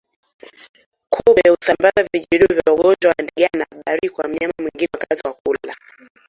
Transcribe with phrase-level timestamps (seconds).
[1.09, 5.75] Kupe husamabaza vijidudu vya ugonjwa wa ndigana baridi kwa mnyama mwingine wakati wa kula